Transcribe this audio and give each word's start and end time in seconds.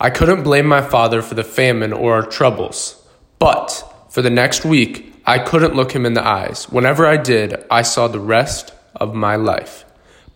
I 0.00 0.10
couldn't 0.10 0.44
blame 0.44 0.66
my 0.66 0.80
father 0.80 1.22
for 1.22 1.34
the 1.34 1.42
famine 1.42 1.92
or 1.92 2.14
our 2.14 2.26
troubles, 2.26 3.04
but 3.40 3.84
for 4.10 4.22
the 4.22 4.30
next 4.30 4.64
week, 4.64 5.12
I 5.26 5.40
couldn't 5.40 5.74
look 5.74 5.92
him 5.92 6.06
in 6.06 6.14
the 6.14 6.24
eyes. 6.24 6.64
Whenever 6.70 7.04
I 7.04 7.16
did, 7.16 7.64
I 7.68 7.82
saw 7.82 8.06
the 8.06 8.20
rest 8.20 8.72
of 8.94 9.14
my 9.14 9.34
life. 9.34 9.84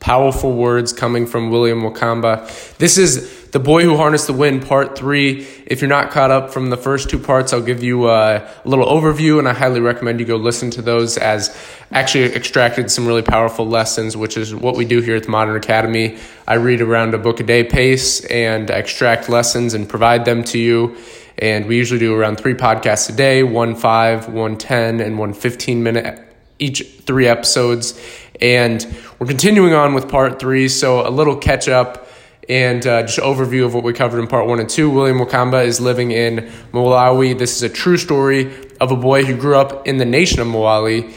Powerful 0.00 0.52
words 0.52 0.92
coming 0.92 1.26
from 1.26 1.50
William 1.50 1.82
Wakamba. 1.82 2.76
This 2.78 2.98
is 2.98 3.41
The 3.52 3.60
Boy 3.60 3.82
Who 3.82 3.98
Harnessed 3.98 4.28
the 4.28 4.32
Wind, 4.32 4.66
Part 4.66 4.96
3. 4.96 5.46
If 5.66 5.82
you're 5.82 5.88
not 5.90 6.10
caught 6.10 6.30
up 6.30 6.50
from 6.50 6.70
the 6.70 6.76
first 6.78 7.10
two 7.10 7.18
parts, 7.18 7.52
I'll 7.52 7.60
give 7.60 7.82
you 7.82 8.08
a, 8.08 8.36
a 8.36 8.50
little 8.64 8.86
overview, 8.86 9.38
and 9.38 9.46
I 9.46 9.52
highly 9.52 9.80
recommend 9.80 10.20
you 10.20 10.24
go 10.24 10.36
listen 10.36 10.70
to 10.70 10.80
those 10.80 11.18
as 11.18 11.54
actually 11.90 12.34
extracted 12.34 12.90
some 12.90 13.06
really 13.06 13.20
powerful 13.20 13.68
lessons, 13.68 14.16
which 14.16 14.38
is 14.38 14.54
what 14.54 14.74
we 14.74 14.86
do 14.86 15.02
here 15.02 15.16
at 15.16 15.24
the 15.24 15.28
Modern 15.28 15.54
Academy. 15.54 16.16
I 16.48 16.54
read 16.54 16.80
around 16.80 17.12
a 17.12 17.18
book 17.18 17.40
a 17.40 17.42
day 17.42 17.62
pace 17.62 18.24
and 18.24 18.70
extract 18.70 19.28
lessons 19.28 19.74
and 19.74 19.86
provide 19.86 20.24
them 20.24 20.44
to 20.44 20.58
you. 20.58 20.96
And 21.36 21.66
we 21.66 21.76
usually 21.76 22.00
do 22.00 22.14
around 22.14 22.38
three 22.38 22.54
podcasts 22.54 23.10
a 23.10 23.12
day 23.12 23.42
one 23.42 23.74
five, 23.74 24.30
one 24.30 24.56
10, 24.56 25.00
and 25.00 25.18
one 25.18 25.34
15 25.34 25.82
minute 25.82 26.26
each 26.58 27.00
three 27.02 27.26
episodes. 27.26 28.00
And 28.40 28.82
we're 29.18 29.26
continuing 29.26 29.74
on 29.74 29.92
with 29.92 30.08
part 30.08 30.40
three. 30.40 30.68
So 30.68 31.06
a 31.06 31.10
little 31.10 31.36
catch 31.36 31.68
up 31.68 32.08
and 32.48 32.86
uh, 32.86 33.02
just 33.02 33.18
overview 33.18 33.64
of 33.64 33.74
what 33.74 33.84
we 33.84 33.92
covered 33.92 34.20
in 34.20 34.26
part 34.26 34.46
one 34.46 34.60
and 34.60 34.68
two. 34.68 34.90
William 34.90 35.18
Wakamba 35.18 35.64
is 35.64 35.80
living 35.80 36.10
in 36.10 36.50
Malawi. 36.72 37.38
This 37.38 37.56
is 37.56 37.62
a 37.62 37.68
true 37.68 37.96
story 37.96 38.52
of 38.80 38.90
a 38.90 38.96
boy 38.96 39.24
who 39.24 39.36
grew 39.36 39.56
up 39.56 39.86
in 39.86 39.98
the 39.98 40.04
nation 40.04 40.40
of 40.40 40.46
Malawi, 40.48 41.14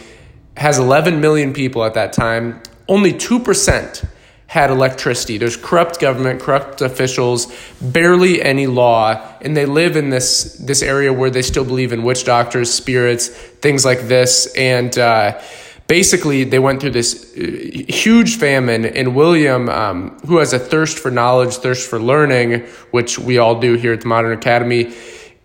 has 0.56 0.78
11 0.78 1.20
million 1.20 1.54
people 1.54 1.84
at 1.84 1.96
that 1.96 2.14
time. 2.14 2.62
Only 2.88 3.12
2% 3.14 4.08
had 4.48 4.70
electricity. 4.70 5.40
There's 5.40 5.58
corrupt 5.58 6.00
government, 6.00 6.40
corrupt 6.40 6.82
officials, 6.82 7.52
barely 7.82 8.42
any 8.42 8.68
law, 8.68 9.22
and 9.42 9.58
they 9.58 9.66
live 9.66 9.96
in 9.96 10.12
this 10.12 10.54
this 10.58 10.84
area 10.84 11.12
where 11.12 11.32
they 11.32 11.42
still 11.42 11.66
believe 11.66 11.92
in 11.92 12.04
witch 12.04 12.24
doctors, 12.26 12.72
spirits, 12.72 13.28
things 13.28 13.84
like 13.84 14.02
this, 14.02 14.54
and. 14.56 14.98
Uh, 14.98 15.42
basically 15.88 16.44
they 16.44 16.60
went 16.60 16.82
through 16.82 16.92
this 16.92 17.34
uh, 17.38 17.42
huge 17.88 18.38
famine 18.38 18.86
and 18.86 19.16
william 19.16 19.70
um, 19.70 20.18
who 20.26 20.38
has 20.38 20.54
a 20.54 20.60
thirst 20.60 20.98
for 20.98 21.12
knowledge 21.12 21.56
thirst 21.58 21.90
for 21.90 22.00
learning 22.00 22.62
which 22.92 23.20
we 23.20 23.38
all 23.38 23.60
do 23.60 23.74
here 23.76 23.94
at 23.94 24.02
the 24.02 24.08
modern 24.08 24.32
academy 24.32 24.94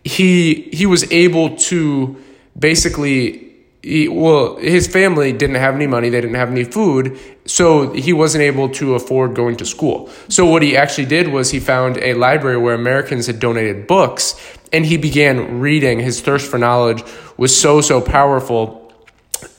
he 0.04 0.62
he 0.72 0.86
was 0.86 1.10
able 1.12 1.56
to 1.56 2.16
basically 2.58 3.46
he, 3.82 4.08
well 4.08 4.56
his 4.56 4.86
family 4.86 5.32
didn't 5.32 5.56
have 5.56 5.74
any 5.74 5.86
money 5.86 6.08
they 6.08 6.20
didn't 6.20 6.36
have 6.36 6.50
any 6.50 6.64
food 6.64 7.18
so 7.46 7.92
he 7.92 8.12
wasn't 8.12 8.42
able 8.42 8.68
to 8.68 8.94
afford 8.94 9.34
going 9.34 9.56
to 9.56 9.66
school. 9.66 10.08
So 10.28 10.46
what 10.46 10.62
he 10.62 10.76
actually 10.76 11.06
did 11.06 11.28
was 11.28 11.50
he 11.50 11.58
found 11.58 11.96
a 11.98 12.14
library 12.14 12.58
where 12.58 12.74
americans 12.74 13.26
had 13.26 13.40
donated 13.40 13.86
books 13.86 14.34
and 14.72 14.86
he 14.86 14.96
began 14.96 15.60
reading. 15.60 15.98
His 15.98 16.20
thirst 16.20 16.48
for 16.48 16.58
knowledge 16.58 17.02
was 17.36 17.58
so 17.58 17.80
so 17.80 18.00
powerful 18.00 18.79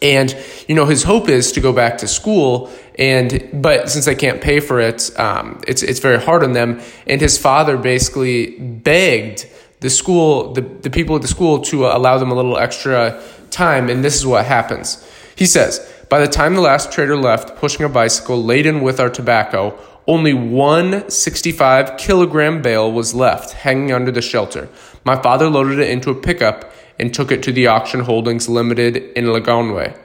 and 0.01 0.35
you 0.67 0.75
know 0.75 0.85
his 0.85 1.03
hope 1.03 1.29
is 1.29 1.51
to 1.53 1.61
go 1.61 1.73
back 1.73 1.97
to 1.99 2.07
school 2.07 2.71
and 2.97 3.49
but 3.53 3.89
since 3.89 4.05
they 4.05 4.15
can't 4.15 4.41
pay 4.41 4.59
for 4.59 4.79
it 4.79 5.11
um, 5.19 5.59
it's 5.67 5.83
it's 5.83 5.99
very 5.99 6.19
hard 6.21 6.43
on 6.43 6.53
them. 6.53 6.81
And 7.07 7.21
his 7.21 7.37
father 7.37 7.77
basically 7.77 8.57
begged 8.59 9.47
the 9.79 9.89
school 9.89 10.53
the, 10.53 10.61
the 10.61 10.89
people 10.89 11.15
at 11.15 11.21
the 11.21 11.27
school 11.27 11.59
to 11.63 11.85
allow 11.85 12.17
them 12.17 12.31
a 12.31 12.35
little 12.35 12.57
extra 12.57 13.21
time. 13.49 13.89
And 13.89 14.03
this 14.03 14.15
is 14.15 14.25
what 14.25 14.45
happens. 14.45 15.07
He 15.35 15.45
says 15.45 15.79
by 16.09 16.19
the 16.19 16.27
time 16.27 16.55
the 16.55 16.61
last 16.61 16.91
trader 16.91 17.17
left 17.17 17.55
pushing 17.57 17.85
a 17.85 17.89
bicycle 17.89 18.43
laden 18.43 18.81
with 18.81 18.99
our 18.99 19.09
tobacco 19.09 19.77
only 20.07 20.33
one 20.33 21.09
65 21.09 21.97
kilogram 21.97 22.61
bale 22.61 22.91
was 22.91 23.13
left 23.13 23.51
hanging 23.53 23.91
under 23.91 24.11
the 24.11 24.21
shelter. 24.21 24.67
My 25.05 25.21
father 25.21 25.49
loaded 25.49 25.79
it 25.79 25.89
into 25.89 26.09
a 26.09 26.15
pickup 26.15 26.71
and 27.01 27.13
took 27.13 27.31
it 27.31 27.43
to 27.43 27.51
the 27.51 27.67
Auction 27.67 28.01
Holdings 28.01 28.47
Limited 28.47 28.95
in 28.95 29.25
Lilongwe, 29.25 29.97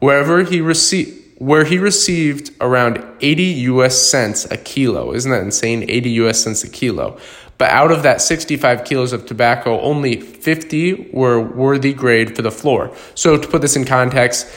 wherever 0.00 0.42
he 0.42 0.60
received 0.60 1.16
where 1.38 1.64
he 1.64 1.78
received 1.78 2.50
around 2.60 3.00
80 3.20 3.44
US 3.44 3.96
cents 3.96 4.44
a 4.50 4.56
kilo. 4.56 5.14
Isn't 5.14 5.30
that 5.30 5.42
insane? 5.42 5.88
80 5.88 6.10
US 6.22 6.42
cents 6.42 6.64
a 6.64 6.68
kilo. 6.68 7.16
But 7.58 7.70
out 7.70 7.92
of 7.92 8.02
that 8.02 8.20
65 8.20 8.84
kilos 8.84 9.12
of 9.12 9.24
tobacco, 9.24 9.80
only 9.80 10.20
50 10.20 11.10
were 11.12 11.40
worthy 11.40 11.92
grade 11.92 12.34
for 12.34 12.42
the 12.42 12.50
floor. 12.50 12.92
So 13.14 13.36
to 13.36 13.48
put 13.48 13.62
this 13.62 13.76
in 13.76 13.84
context, 13.84 14.48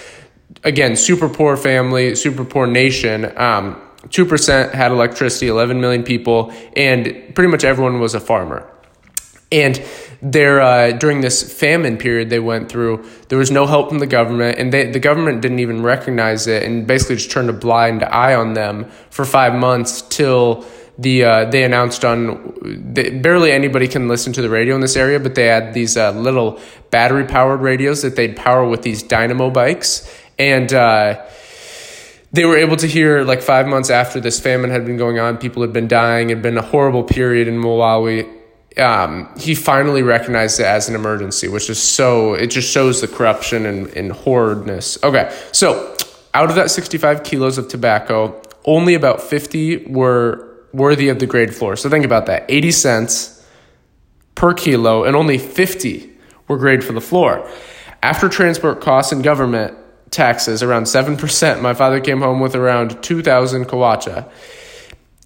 again, 0.64 0.96
super 0.96 1.30
poor 1.30 1.56
family, 1.56 2.16
super 2.16 2.44
poor 2.44 2.66
nation. 2.66 3.26
Um, 3.38 3.80
2% 4.08 4.72
had 4.72 4.92
electricity, 4.92 5.48
11 5.48 5.80
million 5.80 6.04
people, 6.04 6.52
and 6.76 7.36
pretty 7.36 7.52
much 7.52 7.64
everyone 7.64 8.00
was 8.00 8.16
a 8.16 8.20
farmer. 8.20 8.68
And 9.52 9.84
there, 10.22 10.62
uh, 10.62 10.92
during 10.94 11.22
this 11.22 11.42
famine 11.52 11.98
period 11.98 12.30
they 12.30 12.40
went 12.40 12.70
through, 12.70 13.06
there 13.30 13.38
was 13.38 13.52
no 13.52 13.66
help 13.66 13.90
from 13.90 14.00
the 14.00 14.08
government, 14.08 14.58
and 14.60 14.72
they, 14.72 14.90
the 14.90 15.00
government 15.00 15.42
didn't 15.42 15.60
even 15.60 15.84
recognize 15.84 16.48
it, 16.48 16.64
and 16.64 16.88
basically 16.88 17.16
just 17.16 17.32
turned 17.32 17.50
a 17.50 17.54
blind 17.54 18.04
eye 18.04 18.36
on 18.36 18.54
them 18.54 18.90
for 19.10 19.26
five 19.26 19.54
months 19.54 20.04
till 20.04 20.66
the 20.98 21.24
uh, 21.24 21.46
they 21.46 21.64
announced 21.64 22.06
on 22.06 22.54
they, 22.94 23.10
barely 23.10 23.52
anybody 23.52 23.88
can 23.88 24.08
listen 24.08 24.32
to 24.34 24.42
the 24.42 24.50
radio 24.50 24.76
in 24.76 24.82
this 24.82 24.96
area, 24.96 25.20
but 25.20 25.36
they 25.36 25.48
had 25.48 25.74
these 25.74 25.98
uh, 25.98 26.12
little 26.12 26.60
battery 26.92 27.26
powered 27.26 27.62
radios 27.62 28.04
that 28.04 28.16
they'd 28.16 28.36
power 28.36 28.66
with 28.66 28.84
these 28.84 29.02
dynamo 29.02 29.50
bikes, 29.50 30.08
and 30.38 30.72
uh, 30.72 31.26
they 32.32 32.46
were 32.46 32.58
able 32.58 32.78
to 32.78 32.88
hear 32.88 33.24
like 33.24 33.42
five 33.42 33.68
months 33.68 33.90
after 33.90 34.22
this 34.22 34.40
famine 34.40 34.70
had 34.70 34.86
been 34.86 34.98
going 34.98 35.20
on, 35.20 35.38
people 35.38 35.62
had 35.62 35.74
been 35.74 35.88
dying, 35.88 36.30
it 36.30 36.36
had 36.36 36.44
been 36.44 36.58
a 36.58 36.62
horrible 36.62 37.04
period 37.04 37.48
in 37.48 37.56
Malawi 37.56 38.41
um, 38.78 39.30
he 39.38 39.56
finally 39.56 40.02
recognized 40.02 40.60
it 40.60 40.66
as 40.66 40.88
an 40.88 40.96
emergency, 40.96 41.48
which 41.48 41.70
is 41.70 41.82
so, 41.82 42.34
it 42.34 42.48
just 42.48 42.70
shows 42.70 43.02
the 43.02 43.08
corruption 43.08 43.66
and, 43.66 43.88
and 43.90 44.12
horridness. 44.12 45.02
Okay, 45.04 45.36
so 45.52 45.96
out 46.34 46.50
of 46.50 46.56
that 46.56 46.72
65 46.72 47.24
kilos 47.24 47.58
of 47.58 47.68
tobacco, 47.68 48.42
only 48.66 48.94
about 48.94 49.22
50 49.22 49.88
were 49.88 50.48
worthy 50.74 51.10
of 51.10 51.20
the 51.20 51.26
grade 51.26 51.54
floor. 51.54 51.76
So 51.76 51.90
think 51.90 52.06
about 52.06 52.28
that 52.28 52.46
80 52.48 52.72
cents 52.72 53.46
per 54.36 54.54
kilo, 54.54 55.04
and 55.04 55.16
only 55.16 55.38
50 55.38 56.10
were 56.48 56.58
grade 56.58 56.84
for 56.84 56.94
the 56.94 57.02
floor. 57.02 57.48
After 58.02 58.30
transport 58.30 58.82
costs 58.82 59.12
and 59.12 59.24
government 59.24 59.78
taxes, 60.10 60.64
around 60.64 60.84
7%, 60.84 61.62
my 61.62 61.74
father 61.74 62.00
came 62.00 62.22
home 62.22 62.40
with 62.40 62.56
around 62.56 63.04
2,000 63.04 63.66
kwacha 63.66 64.32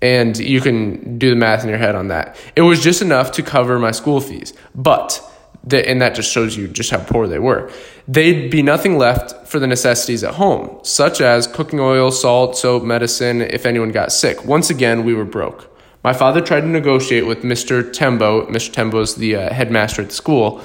and 0.02 0.38
you 0.38 0.62
can 0.62 1.18
do 1.18 1.30
the 1.30 1.36
math 1.36 1.64
in 1.64 1.70
your 1.70 1.78
head 1.78 1.96
on 1.96 2.10
that. 2.10 2.38
It 2.56 2.62
was 2.62 2.84
just 2.84 3.02
enough 3.02 3.32
to 3.34 3.44
cover 3.44 3.80
my 3.80 3.92
school 3.92 4.22
fees, 4.22 4.54
but 4.74 5.22
the, 5.64 5.88
and 5.88 6.02
that 6.02 6.16
just 6.16 6.32
shows 6.32 6.56
you 6.56 6.68
just 6.68 6.92
how 6.92 7.00
poor 7.00 7.28
they 7.28 7.40
were. 7.40 7.72
They'd 8.08 8.52
be 8.52 8.62
nothing 8.62 8.98
left 8.98 9.48
for 9.48 9.60
the 9.60 9.68
necessities 9.68 10.24
at 10.24 10.36
home, 10.36 10.80
such 10.84 11.22
as 11.22 11.48
cooking 11.48 11.80
oil, 11.80 12.12
salt, 12.12 12.58
soap, 12.58 12.84
medicine, 12.84 13.42
if 13.42 13.66
anyone 13.66 13.90
got 13.90 14.12
sick. 14.12 14.46
Once 14.46 14.70
again, 14.70 15.04
we 15.04 15.14
were 15.14 15.26
broke. 15.26 15.72
My 16.04 16.14
father 16.14 16.40
tried 16.40 16.62
to 16.62 16.68
negotiate 16.68 17.26
with 17.26 17.42
Mr. 17.42 17.92
Tembo. 17.92 18.46
Mr. 18.46 18.72
Tembo 18.72 19.00
is 19.00 19.16
the 19.16 19.36
uh, 19.36 19.52
headmaster 19.52 20.04
at 20.04 20.10
the 20.10 20.14
school, 20.14 20.64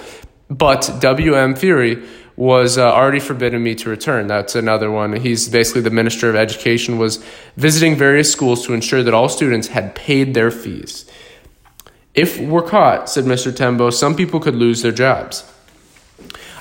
but 0.51 0.91
W.M. 1.01 1.55
Fury 1.55 2.07
was 2.37 2.79
uh, 2.79 2.93
already 2.93 3.21
forbidden 3.21 3.63
me 3.63 3.75
to 3.75 3.91
return. 3.91 4.27
That's 4.27 4.55
another 4.55 4.91
one. 4.91 5.15
He's 5.21 5.49
basically 5.49 5.83
the 5.83 5.91
minister 5.91 6.29
of 6.29 6.37
education 6.37 6.99
was 6.99 7.23
visiting 7.57 7.97
various 7.97 8.31
schools 8.33 8.67
to 8.67 8.73
ensure 8.73 9.03
that 9.03 9.15
all 9.15 9.29
students 9.29 9.69
had 9.69 9.95
paid 9.95 10.35
their 10.35 10.51
fees. 10.51 11.11
If 12.15 12.41
we're 12.41 12.63
caught, 12.63 13.09
said 13.09 13.25
Mr. 13.25 13.55
Tembo, 13.55 13.91
some 13.91 14.15
people 14.15 14.41
could 14.41 14.57
lose 14.57 14.83
their 14.83 14.93
jobs. 14.93 15.51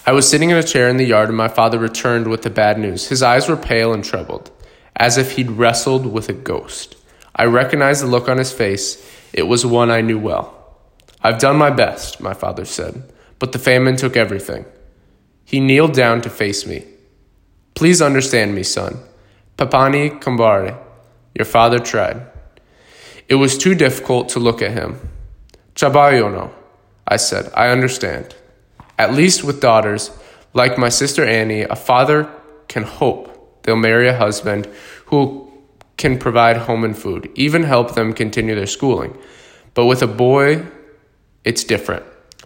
I 0.06 0.12
was 0.12 0.30
sitting 0.30 0.50
in 0.50 0.58
a 0.58 0.64
chair 0.64 0.90
in 0.90 0.98
the 0.98 1.06
yard 1.06 1.30
and 1.30 1.38
my 1.38 1.48
father 1.48 1.78
returned 1.78 2.28
with 2.28 2.42
the 2.42 2.50
bad 2.50 2.80
news. 2.80 3.08
His 3.08 3.22
eyes 3.22 3.48
were 3.48 3.58
pale 3.58 3.94
and 3.94 4.04
troubled, 4.04 4.52
as 4.96 5.18
if 5.18 5.34
he'd 5.34 5.52
wrestled 5.52 6.06
with 6.06 6.30
a 6.30 6.34
ghost. 6.34 6.96
I 7.36 7.46
recognized 7.46 8.02
the 8.02 8.08
look 8.08 8.28
on 8.28 8.38
his 8.38 8.52
face. 8.52 9.08
It 9.34 9.44
was 9.44 9.66
one 9.66 9.92
I 9.92 10.02
knew 10.02 10.20
well. 10.20 10.56
I've 11.22 11.40
done 11.40 11.58
my 11.58 11.70
best, 11.70 12.22
my 12.22 12.34
father 12.34 12.66
said, 12.66 13.04
but 13.40 13.52
the 13.52 13.60
famine 13.60 13.98
took 13.98 14.16
everything. 14.16 14.66
He 15.50 15.60
kneeled 15.60 15.94
down 15.94 16.22
to 16.22 16.30
face 16.30 16.68
me. 16.68 16.86
Please 17.74 18.04
understand 18.04 18.54
me, 18.54 18.62
son. 18.62 19.00
Papani 19.58 20.22
Kambare, 20.22 20.78
your 21.34 21.46
father 21.46 21.80
tried. 21.80 22.22
It 23.28 23.34
was 23.34 23.58
too 23.58 23.74
difficult 23.74 24.30
to 24.30 24.40
look 24.40 24.62
at 24.62 24.74
him. 24.74 25.00
Chabayono, 25.74 26.52
I 27.08 27.16
said, 27.16 27.52
I 27.56 27.70
understand. 27.70 28.36
At 29.00 29.16
least 29.16 29.44
with 29.44 29.60
daughters, 29.60 30.12
like 30.54 30.78
my 30.78 30.90
sister 30.90 31.26
Annie, 31.26 31.62
a 31.62 31.76
father 31.76 32.30
can 32.68 32.84
hope 32.84 33.64
they'll 33.64 33.76
marry 33.76 34.08
a 34.08 34.16
husband 34.16 34.70
who 35.08 35.52
can 35.98 36.20
provide 36.20 36.58
home 36.58 36.84
and 36.84 36.96
food, 36.96 37.32
even 37.34 37.64
help 37.64 37.96
them 37.96 38.14
continue 38.14 38.54
their 38.54 38.68
schooling. 38.68 39.18
But 39.74 39.86
with 39.86 40.04
a 40.04 40.08
boy, 40.08 40.68
it's 41.44 41.64
different. 41.64 42.06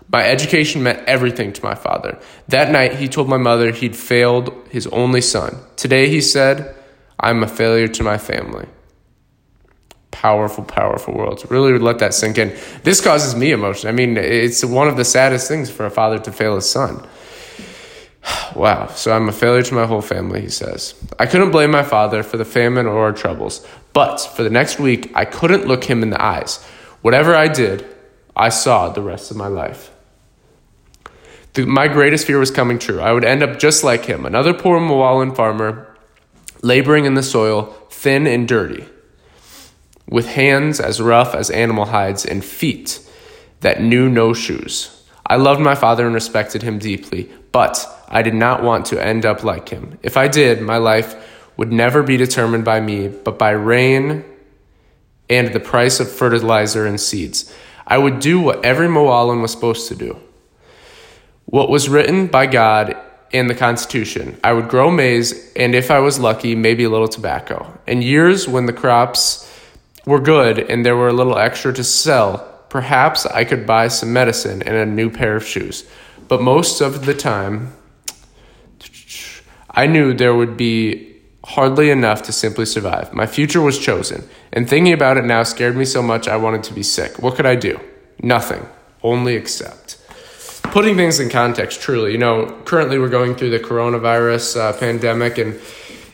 My 0.10 0.24
education 0.24 0.84
meant 0.84 1.08
everything 1.08 1.54
to 1.54 1.64
my 1.64 1.76
father. 1.76 2.20
That 2.48 2.72
night, 2.72 2.96
he 2.96 3.08
told 3.08 3.30
my 3.30 3.38
mother 3.38 3.72
he'd 3.72 3.96
failed 3.96 4.54
his 4.70 4.88
only 4.88 5.22
son. 5.22 5.58
Today, 5.76 6.10
he 6.10 6.22
said, 6.22 6.76
I'm 7.20 7.42
a 7.44 7.48
failure 7.48 7.88
to 7.88 8.04
my 8.04 8.18
family. 8.18 8.68
Powerful, 10.12 10.64
powerful 10.64 11.16
words. 11.16 11.50
Really 11.50 11.78
let 11.80 12.00
that 12.00 12.14
sink 12.14 12.38
in. 12.38 12.56
This 12.84 13.02
causes 13.02 13.36
me 13.36 13.52
emotion. 13.52 13.90
I 13.90 13.92
mean, 13.92 14.18
it's 14.18 14.64
one 14.64 14.88
of 14.88 14.98
the 14.98 15.06
saddest 15.06 15.48
things 15.48 15.70
for 15.72 15.86
a 15.86 15.90
father 15.90 16.20
to 16.20 16.32
fail 16.32 16.56
his 16.56 16.70
son. 16.70 17.06
Wow, 18.56 18.88
so 18.88 19.12
I'm 19.12 19.28
a 19.28 19.34
failure 19.34 19.64
to 19.64 19.74
my 19.74 19.86
whole 19.86 20.02
family, 20.02 20.42
he 20.42 20.50
says. 20.50 20.94
I 21.20 21.26
couldn't 21.26 21.52
blame 21.52 21.72
my 21.72 21.84
father 21.84 22.24
for 22.24 22.38
the 22.38 22.46
famine 22.46 22.86
or 22.86 23.04
our 23.04 23.12
troubles, 23.12 23.66
but 23.94 24.18
for 24.18 24.44
the 24.44 24.50
next 24.50 24.80
week, 24.80 25.12
I 25.16 25.26
couldn't 25.26 25.66
look 25.66 25.84
him 25.84 26.04
in 26.04 26.12
the 26.12 26.24
eyes. 26.24 26.64
Whatever 27.02 27.36
I 27.36 27.48
did, 27.48 27.86
I 28.36 28.50
saw 28.50 28.90
the 28.90 29.02
rest 29.02 29.32
of 29.32 29.38
my 29.38 29.48
life. 29.48 29.93
The, 31.54 31.66
my 31.66 31.88
greatest 31.88 32.26
fear 32.26 32.40
was 32.40 32.52
coming 32.52 32.80
true. 32.80 33.00
I 33.00 33.12
would 33.12 33.24
end 33.24 33.44
up 33.44 33.60
just 33.60 33.84
like 33.84 34.06
him, 34.06 34.26
another 34.26 34.54
poor 34.54 34.80
Malawian 34.80 35.36
farmer, 35.36 35.96
laboring 36.62 37.06
in 37.06 37.14
the 37.14 37.24
soil, 37.24 37.76
thin 37.90 38.26
and 38.26 38.48
dirty, 38.48 38.86
with 40.10 40.28
hands 40.28 40.80
as 40.80 41.00
rough 41.00 41.36
as 41.36 41.50
animal 41.52 41.86
hides 41.86 42.26
and 42.26 42.44
feet 42.44 43.00
that 43.62 43.82
knew 43.82 44.10
no 44.10 44.34
shoes. 44.34 45.04
I 45.26 45.36
loved 45.36 45.62
my 45.62 45.76
father 45.76 46.06
and 46.06 46.14
respected 46.14 46.64
him 46.64 46.80
deeply, 46.80 47.32
but 47.52 47.88
I 48.10 48.22
did 48.24 48.34
not 48.34 48.64
want 48.64 48.88
to 48.88 49.04
end 49.04 49.26
up 49.26 49.44
like 49.44 49.70
him. 49.70 50.00
If 50.02 50.18
I 50.18 50.28
did, 50.28 50.62
my 50.62 50.78
life 50.78 51.16
would 51.56 51.72
never 51.72 52.04
be 52.04 52.18
determined 52.18 52.66
by 52.66 52.82
me, 52.82 53.08
but 53.08 53.38
by 53.38 53.52
rain 53.52 54.26
and 55.30 55.54
the 55.54 55.60
price 55.60 56.00
of 56.00 56.12
fertilizer 56.12 56.86
and 56.86 57.00
seeds. 57.00 57.54
I 57.86 57.98
would 57.98 58.20
do 58.20 58.40
what 58.40 58.66
every 58.66 58.88
Malawian 58.88 59.42
was 59.42 59.52
supposed 59.52 59.88
to 59.90 59.96
do. 59.96 60.20
What 61.54 61.70
was 61.70 61.88
written 61.88 62.26
by 62.26 62.48
God 62.48 62.98
in 63.32 63.46
the 63.46 63.54
Constitution. 63.54 64.40
I 64.44 64.54
would 64.54 64.70
grow 64.70 64.90
maize, 64.90 65.54
and 65.56 65.76
if 65.76 65.92
I 65.92 66.00
was 66.00 66.18
lucky, 66.20 66.56
maybe 66.56 66.84
a 66.84 66.90
little 66.90 67.08
tobacco. 67.08 67.80
In 67.86 68.02
years 68.02 68.48
when 68.48 68.66
the 68.66 68.74
crops 68.74 69.48
were 70.04 70.20
good 70.20 70.58
and 70.58 70.84
there 70.84 70.96
were 70.96 71.10
a 71.10 71.14
little 71.14 71.38
extra 71.38 71.72
to 71.72 71.84
sell, 71.84 72.40
perhaps 72.70 73.28
I 73.28 73.44
could 73.44 73.68
buy 73.68 73.90
some 73.90 74.12
medicine 74.12 74.64
and 74.64 74.76
a 74.76 74.88
new 74.88 75.12
pair 75.12 75.36
of 75.36 75.46
shoes. 75.46 75.88
But 76.28 76.42
most 76.42 76.82
of 76.82 77.06
the 77.06 77.14
time, 77.14 77.76
I 79.70 79.86
knew 79.86 80.12
there 80.12 80.34
would 80.34 80.58
be 80.58 81.18
hardly 81.46 81.92
enough 81.92 82.24
to 82.24 82.32
simply 82.32 82.66
survive. 82.66 83.14
My 83.14 83.28
future 83.28 83.62
was 83.62 83.78
chosen, 83.78 84.28
and 84.52 84.68
thinking 84.68 84.92
about 84.92 85.18
it 85.18 85.26
now 85.26 85.44
scared 85.44 85.78
me 85.78 85.86
so 85.86 86.02
much 86.02 86.28
I 86.28 86.36
wanted 86.36 86.64
to 86.64 86.74
be 86.74 86.82
sick. 86.82 87.22
What 87.22 87.36
could 87.36 87.46
I 87.46 87.54
do? 87.54 87.80
Nothing, 88.24 88.66
only 89.04 89.36
accept. 89.36 90.00
Putting 90.74 90.96
things 90.96 91.20
in 91.20 91.30
context, 91.30 91.82
truly, 91.82 92.14
you 92.14 92.18
know, 92.18 92.48
currently 92.66 92.98
we're 92.98 93.08
going 93.08 93.36
through 93.36 93.52
the 93.52 93.60
coronavirus 93.60 94.60
uh, 94.60 94.74
pandemic, 94.74 95.38
and 95.38 95.62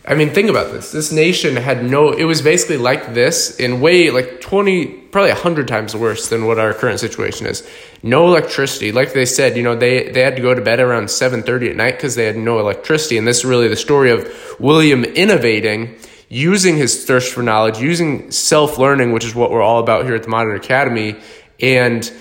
I 0.06 0.16
mean, 0.16 0.32
think 0.32 0.50
about 0.50 0.74
this. 0.74 0.92
This 0.92 1.14
nation 1.14 1.56
had 1.56 1.86
no, 1.86 2.12
it 2.12 2.26
was 2.26 2.42
basically 2.42 2.76
like 2.76 3.14
this 3.14 3.58
in 3.58 3.80
way 3.80 4.10
like 4.10 4.42
20, 4.42 4.86
probably 4.86 5.32
100 5.32 5.66
times 5.66 5.96
worse 5.96 6.28
than 6.28 6.46
what 6.46 6.60
our 6.60 6.74
current 6.74 7.00
situation 7.00 7.48
is. 7.48 7.66
No 8.04 8.28
electricity. 8.28 8.92
Like 8.92 9.14
they 9.14 9.26
said, 9.26 9.56
you 9.56 9.64
know, 9.64 9.78
they, 9.78 10.12
they 10.12 10.20
had 10.20 10.36
to 10.36 10.42
go 10.42 10.54
to 10.54 10.60
bed 10.60 10.82
around 10.82 11.06
7.30 11.06 11.70
at 11.70 11.76
night 11.78 11.92
because 11.92 12.16
they 12.16 12.26
had 12.26 12.36
no 12.36 12.60
electricity. 12.60 13.18
And 13.18 13.26
this 13.26 13.38
is 13.38 13.46
really 13.46 13.70
the 13.70 13.78
story 13.78 14.12
of 14.12 14.30
William 14.60 15.06
innovating, 15.06 15.96
using 16.28 16.76
his 16.76 17.06
thirst 17.06 17.32
for 17.32 17.42
knowledge, 17.42 17.80
using 17.80 18.30
self-learning, 18.30 19.14
which 19.14 19.24
is 19.24 19.34
what 19.34 19.52
we're 19.52 19.62
all 19.62 19.80
about 19.80 20.04
here 20.04 20.16
at 20.16 20.24
the 20.24 20.30
Modern 20.30 20.58
Academy, 20.58 21.16
and 21.62 22.12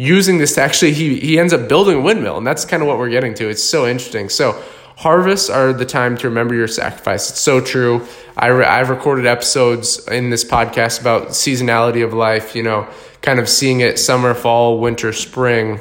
using 0.00 0.38
this 0.38 0.54
to 0.54 0.62
actually, 0.62 0.92
he, 0.92 1.20
he 1.20 1.38
ends 1.38 1.52
up 1.52 1.68
building 1.68 1.98
a 1.98 2.00
windmill. 2.00 2.38
And 2.38 2.46
that's 2.46 2.64
kind 2.64 2.82
of 2.82 2.88
what 2.88 2.98
we're 2.98 3.10
getting 3.10 3.34
to. 3.34 3.48
It's 3.48 3.62
so 3.62 3.86
interesting. 3.86 4.30
So 4.30 4.60
harvests 4.96 5.50
are 5.50 5.72
the 5.72 5.84
time 5.84 6.16
to 6.18 6.28
remember 6.28 6.54
your 6.54 6.68
sacrifice. 6.68 7.30
It's 7.30 7.40
so 7.40 7.60
true. 7.60 8.06
I 8.36 8.46
re- 8.48 8.64
I've 8.64 8.88
recorded 8.88 9.26
episodes 9.26 10.06
in 10.08 10.30
this 10.30 10.42
podcast 10.42 11.00
about 11.00 11.28
seasonality 11.28 12.02
of 12.02 12.14
life, 12.14 12.56
you 12.56 12.62
know, 12.62 12.88
kind 13.20 13.38
of 13.38 13.48
seeing 13.48 13.80
it 13.80 13.98
summer, 13.98 14.32
fall, 14.32 14.80
winter, 14.80 15.12
spring, 15.12 15.80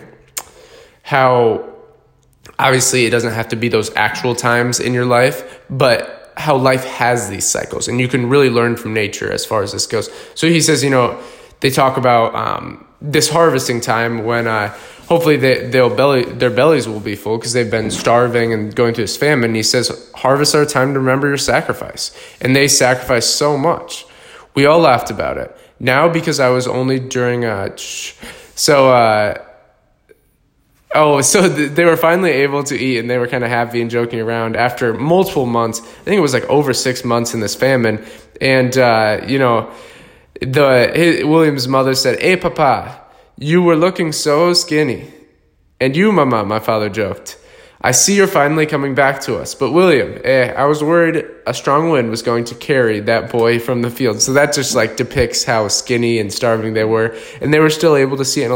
how 1.02 1.66
obviously 2.58 3.06
it 3.06 3.12
doesn't 3.12 3.34
have 3.34 3.48
to 3.50 3.56
be 3.56 3.70
those 3.70 3.94
actual 3.96 4.36
times 4.36 4.82
in 4.82 4.94
your 4.94 5.06
life, 5.06 5.62
but 5.70 6.34
how 6.36 6.58
life 6.58 6.84
has 6.84 7.30
these 7.30 7.48
cycles. 7.48 7.88
And 7.88 8.02
you 8.02 8.10
can 8.10 8.28
really 8.28 8.50
learn 8.50 8.76
from 8.76 8.94
nature 8.94 9.32
as 9.32 9.46
far 9.46 9.64
as 9.64 9.72
this 9.72 9.88
goes. 9.88 10.10
So 10.36 10.48
he 10.48 10.60
says, 10.60 10.84
you 10.84 10.90
know, 10.90 11.22
they 11.60 11.70
talk 11.70 11.98
about 11.98 12.36
um, 12.36 12.86
this 13.02 13.30
harvesting 13.30 13.82
time 13.82 14.24
when 14.26 14.48
uh, 14.48 14.70
hopefully 15.08 15.38
they, 15.38 15.68
they'll 15.68 15.94
belly, 15.94 16.24
their 16.24 16.50
bellies 16.50 16.88
will 16.88 17.00
be 17.00 17.16
full 17.16 17.38
because 17.38 17.54
they've 17.54 17.72
been 17.72 17.92
starving 17.92 18.54
and 18.54 18.76
going 18.76 18.94
through 18.94 19.06
this 19.06 19.18
famine. 19.18 19.52
And 19.52 19.56
He 19.56 19.64
says, 19.64 20.12
harvests 20.16 20.56
are 20.56 20.66
time 20.66 20.94
to 20.94 21.00
remember 21.00 21.28
your 21.28 21.38
sacrifice. 21.38 22.16
And 22.42 22.56
they 22.56 22.68
sacrifice 22.68 23.26
so 23.28 23.58
much. 23.58 24.06
We 24.54 24.66
all 24.66 24.80
laughed 24.80 25.12
about 25.12 25.38
it. 25.38 25.56
Now, 25.80 26.10
because 26.10 26.40
I 26.40 26.50
was 26.50 26.68
only 26.68 27.00
during, 27.00 27.46
a. 27.46 27.74
so, 27.78 28.92
uh, 28.92 29.46
Oh, 30.94 31.22
so 31.34 31.54
th- 31.54 31.72
they 31.72 31.86
were 31.86 31.98
finally 31.98 32.32
able 32.32 32.64
to 32.64 32.76
eat 32.76 32.98
and 32.98 33.10
they 33.10 33.18
were 33.18 33.28
kind 33.28 33.44
of 33.44 33.50
happy 33.50 33.82
and 33.82 33.92
joking 33.92 34.20
around 34.20 34.56
after 34.56 34.94
multiple 34.94 35.46
months. 35.46 35.82
I 35.82 36.04
think 36.04 36.18
it 36.18 36.22
was 36.22 36.34
like 36.34 36.46
over 36.46 36.74
six 36.74 37.04
months 37.04 37.34
in 37.34 37.40
this 37.40 37.56
famine. 37.56 38.04
And, 38.42 38.76
uh, 38.78 39.22
you 39.28 39.38
know, 39.40 39.72
the 40.42 40.92
his, 40.94 41.26
William's 41.26 41.68
mother 41.68 41.96
said, 41.96 42.22
Hey, 42.22 42.38
Papa, 42.38 43.02
you 43.38 43.62
were 43.62 43.76
looking 43.76 44.12
so 44.12 44.54
skinny. 44.54 45.12
And 45.80 45.96
you, 45.96 46.12
Mama, 46.12 46.44
my 46.44 46.60
father 46.60 46.90
joked. 46.90 47.38
I 47.82 47.92
see 47.92 48.18
you're 48.18 48.28
finally 48.28 48.66
coming 48.66 48.94
back 48.94 49.22
to 49.22 49.38
us. 49.38 49.56
But 49.56 49.72
William, 49.72 50.20
eh, 50.26 50.52
I 50.52 50.66
was 50.66 50.84
worried 50.84 51.26
a 51.48 51.54
strong 51.54 51.90
wind 51.90 52.10
was 52.10 52.22
going 52.22 52.44
to 52.46 52.56
carry 52.56 53.00
that 53.02 53.32
boy 53.32 53.60
from 53.60 53.82
the 53.82 53.90
field. 53.90 54.22
So 54.22 54.34
that 54.34 54.54
just 54.54 54.76
like 54.76 54.98
depicts 54.98 55.46
how 55.46 55.70
skinny 55.70 56.20
and 56.20 56.32
starving 56.32 56.74
they 56.74 56.84
were. 56.84 57.18
And 57.42 57.54
they 57.54 57.60
were 57.60 57.70
still 57.70 57.96
able 57.96 58.18
to 58.18 58.26
see 58.26 58.42
it 58.42 58.48
in 58.48 58.52
a 58.52 58.56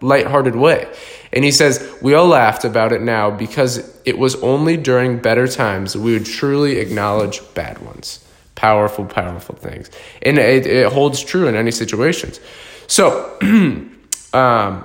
light-hearted 0.00 0.56
way. 0.56 0.90
And 1.34 1.44
he 1.44 1.50
says, 1.50 1.94
we 2.00 2.14
all 2.14 2.28
laughed 2.28 2.64
about 2.64 2.92
it 2.92 3.02
now 3.02 3.30
because 3.30 4.00
it 4.06 4.18
was 4.18 4.36
only 4.36 4.78
during 4.78 5.18
better 5.18 5.46
times 5.46 5.94
we 5.94 6.14
would 6.14 6.24
truly 6.24 6.78
acknowledge 6.78 7.42
bad 7.52 7.78
ones. 7.80 8.24
Powerful, 8.60 9.06
powerful 9.06 9.54
things. 9.54 9.90
And 10.20 10.36
it, 10.36 10.66
it 10.66 10.92
holds 10.92 11.24
true 11.24 11.48
in 11.48 11.54
any 11.54 11.70
situations. 11.70 12.40
So, 12.88 13.38
um, 14.34 14.84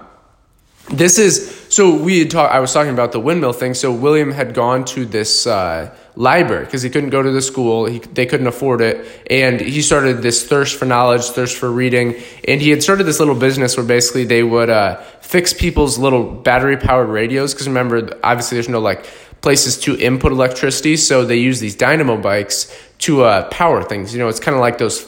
this 0.88 1.20
is 1.20 1.66
so 1.68 1.94
we 1.94 2.20
had 2.20 2.32
talked. 2.32 2.54
I 2.54 2.62
was 2.62 2.72
talking 2.72 2.94
about 2.94 3.12
the 3.12 3.20
windmill 3.20 3.52
thing. 3.52 3.74
So 3.74 3.92
William 3.92 4.32
had 4.32 4.54
gone 4.54 4.86
to 4.86 5.04
this 5.04 5.46
uh, 5.46 5.94
library 6.16 6.64
because 6.64 6.84
he 6.84 6.90
couldn't 6.90 7.10
go 7.10 7.22
to 7.22 7.32
the 7.32 7.42
school. 7.42 7.86
He, 7.86 8.00
they 8.00 8.26
couldn't 8.26 8.48
afford 8.48 8.80
it, 8.80 9.06
and 9.30 9.60
he 9.60 9.82
started 9.82 10.22
this 10.22 10.48
thirst 10.48 10.80
for 10.80 10.86
knowledge, 10.86 11.24
thirst 11.24 11.58
for 11.58 11.70
reading, 11.70 12.16
and 12.48 12.62
he 12.62 12.70
had 12.70 12.82
started 12.82 13.04
this 13.04 13.20
little 13.20 13.36
business 13.36 13.76
where 13.76 13.86
basically 13.86 14.24
they 14.24 14.42
would 14.42 14.70
uh, 14.70 15.02
fix 15.20 15.54
people's 15.54 15.98
little 15.98 16.32
battery 16.32 16.78
powered 16.78 17.10
radios. 17.10 17.54
Because 17.54 17.68
remember, 17.68 18.18
obviously, 18.24 18.56
there's 18.56 18.70
no 18.70 18.80
like 18.80 19.06
places 19.42 19.78
to 19.80 19.98
input 19.98 20.32
electricity, 20.32 20.96
so 20.96 21.26
they 21.26 21.38
use 21.38 21.60
these 21.60 21.76
dynamo 21.76 22.18
bikes 22.18 22.72
to 23.00 23.24
uh, 23.24 23.48
power 23.50 23.84
things. 23.84 24.14
You 24.14 24.20
know, 24.20 24.28
it's 24.28 24.40
kind 24.40 24.56
of 24.56 24.62
like 24.62 24.78
those 24.78 25.04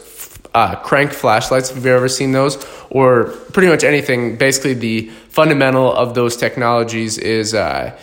uh, 0.54 0.76
crank 0.76 1.12
flashlights, 1.12 1.70
if 1.70 1.76
you've 1.76 1.86
ever 1.86 2.10
seen 2.10 2.32
those, 2.32 2.66
or 2.90 3.26
pretty 3.54 3.70
much 3.70 3.84
anything. 3.84 4.38
Basically, 4.38 4.74
the 4.74 5.10
fundamental 5.30 5.94
of 5.94 6.14
those 6.16 6.36
technologies 6.36 7.18
is 7.18 7.54
uh, 7.54 7.98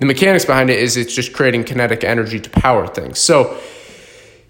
the 0.00 0.06
mechanics 0.06 0.44
behind 0.44 0.70
it 0.70 0.78
is 0.80 0.96
it's 0.96 1.14
just 1.14 1.32
creating 1.32 1.64
kinetic 1.64 2.04
energy 2.04 2.40
to 2.40 2.50
power 2.50 2.86
things. 2.86 3.18
So 3.18 3.58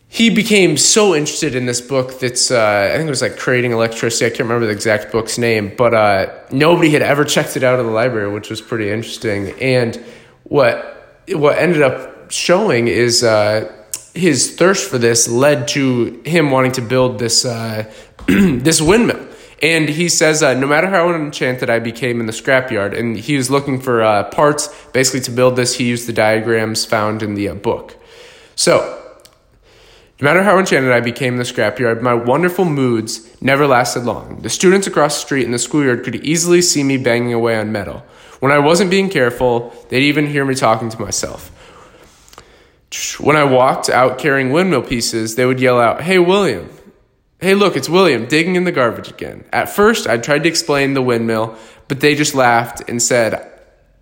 he 0.08 0.30
became 0.30 0.76
so 0.76 1.14
interested 1.14 1.54
in 1.54 1.66
this 1.66 1.80
book 1.80 2.20
that's 2.20 2.50
uh, 2.50 2.90
I 2.92 2.96
think 2.96 3.08
it 3.08 3.10
was 3.10 3.20
like 3.20 3.36
creating 3.36 3.72
electricity. 3.72 4.26
I 4.26 4.30
can't 4.30 4.48
remember 4.48 4.66
the 4.66 4.72
exact 4.72 5.12
book's 5.12 5.38
name, 5.38 5.72
but 5.76 5.92
uh, 5.92 6.32
nobody 6.50 6.90
had 6.90 7.02
ever 7.02 7.24
checked 7.24 7.56
it 7.56 7.64
out 7.64 7.78
of 7.78 7.84
the 7.84 7.90
library, 7.90 8.32
which 8.32 8.48
was 8.48 8.60
pretty 8.60 8.90
interesting. 8.90 9.50
And 9.60 10.02
what 10.44 11.24
what 11.30 11.58
ended 11.58 11.82
up 11.82 12.30
showing 12.30 12.88
is 12.88 13.24
uh, 13.24 13.70
his 14.14 14.54
thirst 14.54 14.88
for 14.88 14.98
this 14.98 15.28
led 15.28 15.68
to 15.68 16.22
him 16.24 16.50
wanting 16.50 16.72
to 16.72 16.82
build 16.82 17.18
this 17.18 17.44
uh, 17.44 17.92
this 18.26 18.80
windmill. 18.80 19.28
And 19.62 19.88
he 19.88 20.08
says, 20.08 20.42
uh, 20.42 20.54
no 20.54 20.66
matter 20.66 20.88
how 20.88 21.14
enchanted 21.14 21.70
I 21.70 21.78
became 21.78 22.20
in 22.20 22.26
the 22.26 22.32
scrapyard, 22.32 22.98
and 22.98 23.16
he 23.16 23.36
was 23.36 23.50
looking 23.50 23.80
for 23.80 24.02
uh, 24.02 24.24
parts 24.24 24.68
basically 24.92 25.20
to 25.20 25.30
build 25.30 25.56
this, 25.56 25.76
he 25.76 25.84
used 25.84 26.06
the 26.06 26.12
diagrams 26.12 26.84
found 26.84 27.22
in 27.22 27.34
the 27.34 27.48
uh, 27.48 27.54
book. 27.54 27.96
So, 28.56 29.00
no 30.20 30.24
matter 30.24 30.42
how 30.42 30.58
enchanted 30.58 30.92
I 30.92 31.00
became 31.00 31.34
in 31.34 31.38
the 31.38 31.44
scrapyard, 31.44 32.02
my 32.02 32.14
wonderful 32.14 32.64
moods 32.64 33.26
never 33.40 33.66
lasted 33.66 34.04
long. 34.04 34.42
The 34.42 34.50
students 34.50 34.86
across 34.86 35.14
the 35.14 35.26
street 35.26 35.46
in 35.46 35.50
the 35.50 35.58
schoolyard 35.58 36.04
could 36.04 36.16
easily 36.16 36.60
see 36.60 36.82
me 36.82 36.98
banging 36.98 37.32
away 37.32 37.56
on 37.56 37.72
metal. 37.72 38.04
When 38.40 38.52
I 38.52 38.58
wasn't 38.58 38.90
being 38.90 39.08
careful, 39.08 39.72
they'd 39.88 40.02
even 40.02 40.26
hear 40.26 40.44
me 40.44 40.54
talking 40.54 40.90
to 40.90 41.00
myself. 41.00 41.50
When 43.18 43.36
I 43.36 43.44
walked 43.44 43.88
out 43.88 44.18
carrying 44.18 44.50
windmill 44.50 44.82
pieces, 44.82 45.34
they 45.34 45.46
would 45.46 45.60
yell 45.60 45.80
out, 45.80 46.02
Hey, 46.02 46.18
William. 46.18 46.70
Hey, 47.40 47.54
look, 47.54 47.76
it's 47.76 47.88
William 47.88 48.26
digging 48.26 48.56
in 48.56 48.64
the 48.64 48.72
garbage 48.72 49.10
again. 49.10 49.44
At 49.52 49.68
first, 49.68 50.06
I 50.06 50.16
tried 50.16 50.44
to 50.44 50.48
explain 50.48 50.94
the 50.94 51.02
windmill, 51.02 51.56
but 51.88 52.00
they 52.00 52.14
just 52.14 52.34
laughed 52.34 52.88
and 52.88 53.02
said, 53.02 53.50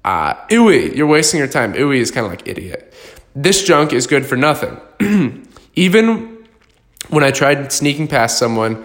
Ah, 0.05 0.47
you're 0.51 1.07
wasting 1.07 1.39
your 1.39 1.49
time. 1.49 1.75
Ooey 1.75 1.99
is 1.99 2.11
kind 2.11 2.27
of 2.27 2.33
like 2.33 2.47
idiot. 2.47 2.93
This 3.35 3.65
junk 3.65 3.93
is 3.93 4.07
good 4.07 4.27
for 4.27 4.37
nothing. 4.37 4.79
Even 5.75 6.47
when 7.09 7.25
I 7.25 7.31
tried 7.31 7.73
sneaking 7.73 8.09
past 8.09 8.39
someone, 8.39 8.85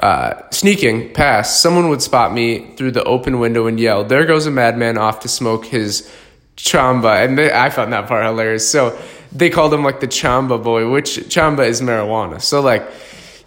uh, 0.00 0.48
sneaking 0.50 1.12
past, 1.12 1.60
someone 1.60 1.88
would 1.88 2.02
spot 2.02 2.32
me 2.32 2.74
through 2.76 2.92
the 2.92 3.04
open 3.04 3.40
window 3.40 3.66
and 3.66 3.80
yell, 3.80 4.04
There 4.04 4.24
goes 4.24 4.46
a 4.46 4.50
madman 4.50 4.98
off 4.98 5.20
to 5.20 5.28
smoke 5.28 5.66
his 5.66 6.10
chamba. 6.56 7.24
And 7.24 7.38
they, 7.38 7.52
I 7.52 7.70
found 7.70 7.92
that 7.92 8.06
part 8.06 8.24
hilarious. 8.24 8.70
So 8.70 8.98
they 9.32 9.50
called 9.50 9.72
him 9.74 9.84
like 9.84 10.00
the 10.00 10.08
chamba 10.08 10.62
boy, 10.62 10.90
which 10.90 11.16
chamba 11.28 11.66
is 11.66 11.80
marijuana. 11.80 12.40
So, 12.40 12.60
like, 12.60 12.88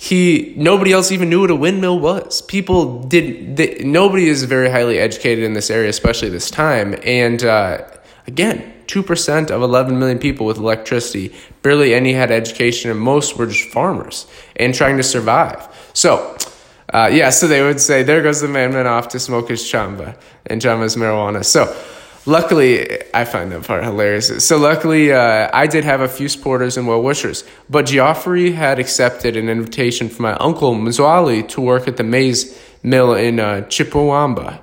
he 0.01 0.53
nobody 0.57 0.91
else 0.91 1.11
even 1.11 1.29
knew 1.29 1.41
what 1.41 1.51
a 1.51 1.55
windmill 1.55 1.99
was. 1.99 2.41
People 2.41 3.03
did 3.03 3.55
they, 3.55 3.83
nobody 3.83 4.27
is 4.27 4.43
very 4.45 4.69
highly 4.69 4.97
educated 4.97 5.43
in 5.43 5.53
this 5.53 5.69
area, 5.69 5.89
especially 5.89 6.29
this 6.29 6.49
time. 6.49 6.95
And 7.03 7.43
uh, 7.43 7.87
again, 8.25 8.73
two 8.87 9.03
percent 9.03 9.51
of 9.51 9.61
11 9.61 9.99
million 9.99 10.17
people 10.17 10.47
with 10.47 10.57
electricity, 10.57 11.35
barely 11.61 11.93
any 11.93 12.13
had 12.13 12.31
education, 12.31 12.89
and 12.89 12.99
most 12.99 13.37
were 13.37 13.45
just 13.45 13.69
farmers 13.69 14.25
and 14.55 14.73
trying 14.73 14.97
to 14.97 15.03
survive. 15.03 15.67
So. 15.93 16.37
Uh, 16.93 17.09
yeah, 17.09 17.29
so 17.29 17.47
they 17.47 17.61
would 17.61 17.79
say, 17.79 18.03
"There 18.03 18.21
goes 18.21 18.41
the 18.41 18.49
man 18.49 18.73
went 18.73 18.85
off 18.85 19.07
to 19.09 19.19
smoke 19.19 19.47
his 19.47 19.63
chamba," 19.63 20.17
and 20.45 20.61
chamba 20.61 20.83
is 20.83 20.97
marijuana. 20.97 21.45
So, 21.45 21.73
luckily, 22.25 23.01
I 23.13 23.25
find 23.25 23.51
that 23.51 23.63
part 23.63 23.83
hilarious. 23.83 24.45
So, 24.45 24.57
luckily, 24.57 25.11
uh, 25.11 25.49
I 25.53 25.67
did 25.67 25.83
have 25.83 26.01
a 26.01 26.07
few 26.07 26.29
supporters 26.29 26.77
and 26.77 26.87
well 26.87 27.01
wishers, 27.01 27.43
but 27.69 27.85
Geoffrey 27.85 28.51
had 28.51 28.79
accepted 28.79 29.35
an 29.37 29.49
invitation 29.49 30.09
from 30.09 30.23
my 30.23 30.33
uncle 30.33 30.75
Mzwali 30.75 31.47
to 31.49 31.61
work 31.61 31.87
at 31.87 31.97
the 31.97 32.03
maize 32.03 32.59
mill 32.83 33.13
in 33.13 33.39
uh. 33.39 34.59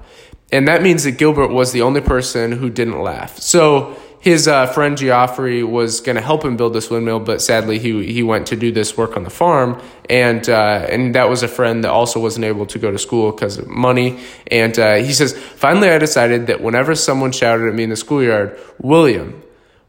And 0.51 0.67
that 0.67 0.83
means 0.83 1.05
that 1.05 1.13
Gilbert 1.13 1.49
was 1.49 1.73
the 1.73 1.83
only 1.83 2.01
person 2.01 2.53
who 2.53 2.71
didn't 2.71 3.03
laugh. 3.03 3.39
So, 3.39 3.97
his 4.21 4.49
uh, 4.49 4.67
friend 4.67 4.97
Geoffrey 4.97 5.63
was 5.63 6.01
going 6.01 6.17
to 6.17 6.23
help 6.23 6.45
him 6.45 6.57
build 6.57 6.73
this 6.73 6.91
windmill, 6.91 7.21
but 7.21 7.41
sadly 7.41 7.79
he 7.79 8.05
he 8.05 8.23
went 8.23 8.47
to 8.49 8.57
do 8.57 8.73
this 8.73 8.97
work 8.97 9.17
on 9.17 9.23
the 9.23 9.31
farm, 9.31 9.81
and 10.11 10.49
uh, 10.49 10.87
and 10.91 11.15
that 11.15 11.29
was 11.29 11.43
a 11.43 11.49
friend 11.49 11.85
that 11.85 11.91
also 11.91 12.19
wasn't 12.21 12.45
able 12.45 12.67
to 12.67 12.79
go 12.79 12.91
to 12.91 12.99
school 12.99 13.31
because 13.31 13.59
of 13.59 13.69
money. 13.69 14.19
And 14.51 14.79
uh, 14.79 14.97
he 14.97 15.13
says, 15.13 15.37
finally, 15.37 15.91
I 15.91 15.99
decided 15.99 16.49
that 16.49 16.61
whenever 16.61 16.95
someone 16.95 17.33
shouted 17.33 17.69
at 17.69 17.75
me 17.75 17.85
in 17.85 17.91
the 17.91 17.97
schoolyard, 17.97 18.59
William, 18.81 19.43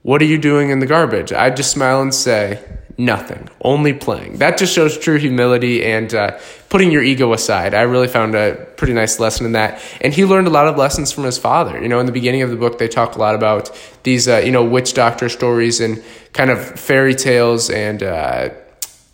what 0.04 0.22
are 0.22 0.26
you 0.26 0.38
doing 0.38 0.70
in 0.70 0.80
the 0.80 0.86
garbage? 0.86 1.34
I'd 1.34 1.58
just 1.58 1.72
smile 1.72 2.02
and 2.02 2.14
say, 2.14 2.64
nothing, 3.00 3.48
only 3.62 3.94
playing. 3.94 4.38
That 4.38 4.58
just 4.58 4.74
shows 4.74 4.98
true 4.98 5.18
humility 5.18 5.86
and 5.86 6.14
uh, 6.14 6.38
putting 6.68 6.92
your 6.92 7.02
ego 7.02 7.32
aside. 7.32 7.74
I 7.74 7.82
really 7.82 8.10
found 8.10 8.36
a 8.36 8.68
pretty 8.76 8.94
nice 8.94 9.20
lesson 9.20 9.46
in 9.46 9.54
that. 9.54 9.82
And 10.02 10.14
he 10.14 10.26
learned 10.26 10.48
a 10.48 10.52
lot 10.52 10.68
of 10.68 10.78
lessons 10.78 11.12
from 11.12 11.24
his 11.24 11.38
father. 11.38 11.82
You 11.82 11.88
know, 11.88 12.00
in 12.00 12.06
the 12.06 12.12
beginning 12.12 12.42
of 12.42 12.50
the 12.50 12.58
book, 12.58 12.78
they 12.78 12.90
talk 12.90 13.16
a 13.16 13.20
lot 13.20 13.36
about 13.36 13.72
these, 14.04 14.28
uh, 14.28 14.38
you 14.38 14.52
know, 14.52 14.66
witch 14.66 14.94
doctor 14.94 15.30
stories 15.30 15.80
and 15.80 16.04
kind 16.34 16.52
of 16.52 16.64
fairy 16.80 17.16
tales 17.16 17.70
and 17.70 18.04
uh, 18.04 18.50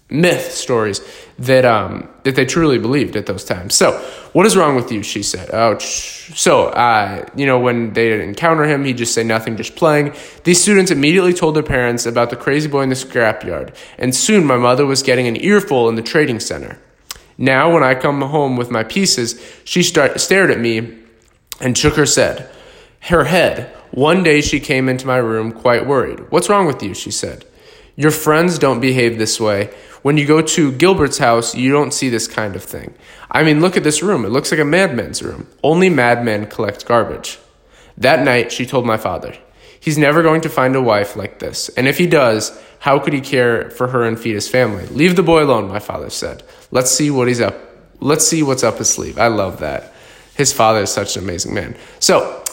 myth 0.09 0.51
stories 0.51 1.01
that 1.39 1.65
um, 1.65 2.07
that 2.23 2.35
they 2.35 2.45
truly 2.45 2.77
believed 2.77 3.15
at 3.15 3.25
those 3.25 3.43
times. 3.43 3.75
So, 3.75 3.91
what 4.33 4.45
is 4.45 4.55
wrong 4.55 4.75
with 4.75 4.91
you? 4.91 5.03
She 5.03 5.23
said. 5.23 5.49
Oh, 5.51 5.77
so 5.79 6.67
uh, 6.67 7.25
you 7.35 7.45
know 7.45 7.59
when 7.59 7.93
they 7.93 8.21
encounter 8.23 8.63
him, 8.65 8.85
he'd 8.85 8.97
just 8.97 9.13
say 9.13 9.23
nothing, 9.23 9.57
just 9.57 9.75
playing. 9.75 10.13
These 10.43 10.61
students 10.61 10.91
immediately 10.91 11.33
told 11.33 11.55
their 11.55 11.63
parents 11.63 12.05
about 12.05 12.29
the 12.29 12.35
crazy 12.35 12.67
boy 12.67 12.81
in 12.81 12.89
the 12.89 12.95
scrapyard, 12.95 13.75
and 13.97 14.15
soon 14.15 14.45
my 14.45 14.57
mother 14.57 14.85
was 14.85 15.03
getting 15.03 15.27
an 15.27 15.37
earful 15.37 15.89
in 15.89 15.95
the 15.95 16.01
trading 16.01 16.39
center. 16.39 16.79
Now, 17.37 17.73
when 17.73 17.83
I 17.83 17.95
come 17.95 18.21
home 18.21 18.55
with 18.55 18.71
my 18.71 18.83
pieces, 18.83 19.41
she 19.65 19.83
start, 19.83 20.21
stared 20.21 20.51
at 20.51 20.59
me 20.59 20.99
and 21.59 21.77
shook 21.77 21.95
her 21.95 22.05
head. 22.05 22.49
Her 23.01 23.25
head. 23.25 23.73
One 23.91 24.23
day 24.23 24.41
she 24.41 24.59
came 24.59 24.89
into 24.89 25.05
my 25.05 25.17
room 25.17 25.51
quite 25.51 25.85
worried. 25.85 26.31
What's 26.31 26.49
wrong 26.49 26.65
with 26.65 26.81
you? 26.81 26.93
She 26.93 27.11
said. 27.11 27.45
Your 27.95 28.11
friends 28.11 28.59
don't 28.59 28.79
behave 28.79 29.17
this 29.17 29.39
way. 29.39 29.73
When 30.01 30.17
you 30.17 30.27
go 30.27 30.41
to 30.41 30.71
Gilbert's 30.73 31.17
house, 31.17 31.55
you 31.55 31.71
don't 31.71 31.93
see 31.93 32.09
this 32.09 32.27
kind 32.27 32.55
of 32.55 32.63
thing. 32.63 32.93
I 33.31 33.43
mean, 33.43 33.61
look 33.61 33.77
at 33.77 33.83
this 33.83 34.03
room. 34.03 34.25
It 34.25 34.29
looks 34.29 34.51
like 34.51 34.59
a 34.59 34.65
madman's 34.65 35.23
room. 35.23 35.47
Only 35.63 35.89
madmen 35.89 36.47
collect 36.47 36.85
garbage. 36.85 37.39
That 37.97 38.23
night, 38.23 38.51
she 38.51 38.65
told 38.65 38.85
my 38.85 38.97
father, 38.97 39.35
He's 39.85 39.99
never 39.99 40.23
going 40.23 40.41
to 40.41 40.49
find 40.49 40.75
a 40.75 40.81
wife 40.81 41.15
like 41.15 41.37
this. 41.37 41.69
And 41.69 41.87
if 41.87 41.99
he 41.99 42.07
does, 42.07 42.59
how 42.79 42.97
could 42.97 43.13
he 43.13 43.21
care 43.21 43.69
for 43.69 43.89
her 43.89 44.03
and 44.03 44.19
feed 44.19 44.33
his 44.33 44.49
family? 44.49 44.87
Leave 44.87 45.15
the 45.15 45.21
boy 45.21 45.43
alone, 45.43 45.67
my 45.67 45.77
father 45.77 46.09
said. 46.09 46.41
Let's 46.71 46.89
see 46.89 47.11
what 47.11 47.27
he's 47.27 47.39
up. 47.39 47.55
Let's 47.99 48.27
see 48.27 48.41
what's 48.41 48.63
up 48.63 48.79
his 48.79 48.89
sleeve. 48.89 49.19
I 49.19 49.27
love 49.27 49.59
that. 49.59 49.93
His 50.35 50.51
father 50.51 50.79
is 50.79 50.89
such 50.89 51.15
an 51.17 51.23
amazing 51.23 51.53
man. 51.53 51.77
So, 51.99 52.43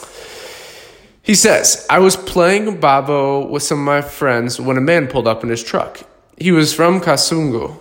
he 1.23 1.35
says, 1.35 1.87
I 1.89 1.99
was 1.99 2.17
playing 2.17 2.81
Babo 2.81 3.47
with 3.47 3.63
some 3.63 3.79
of 3.79 3.85
my 3.85 4.01
friends 4.01 4.59
when 4.59 4.77
a 4.77 4.81
man 4.81 5.07
pulled 5.07 5.25
up 5.25 5.41
in 5.41 5.49
his 5.49 5.63
truck. 5.63 6.01
He 6.37 6.51
was 6.51 6.73
from 6.73 6.99
Kasungu 6.99 7.79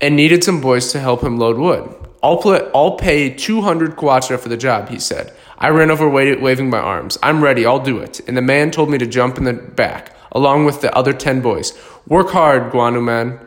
and 0.00 0.14
needed 0.14 0.44
some 0.44 0.60
boys 0.60 0.92
to 0.92 1.00
help 1.00 1.24
him 1.24 1.36
load 1.36 1.58
wood. 1.58 1.92
I'll, 2.22 2.36
play, 2.36 2.60
I'll 2.72 2.96
pay 2.96 3.28
200 3.28 3.96
kwacha 3.96 4.38
for 4.38 4.48
the 4.48 4.56
job, 4.56 4.88
he 4.88 5.00
said. 5.00 5.34
I 5.58 5.70
ran 5.70 5.90
over 5.90 6.08
waving 6.08 6.70
my 6.70 6.78
arms. 6.78 7.18
I'm 7.24 7.42
ready, 7.42 7.66
I'll 7.66 7.82
do 7.82 7.98
it. 7.98 8.20
And 8.28 8.36
the 8.36 8.42
man 8.42 8.70
told 8.70 8.88
me 8.88 8.98
to 8.98 9.06
jump 9.06 9.36
in 9.36 9.44
the 9.44 9.52
back, 9.52 10.14
along 10.30 10.64
with 10.64 10.80
the 10.80 10.94
other 10.96 11.12
10 11.12 11.40
boys. 11.40 11.76
Work 12.06 12.30
hard, 12.30 12.72
Guanu 12.72 13.02
man. 13.02 13.40